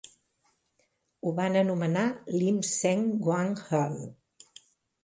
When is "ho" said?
1.27-1.33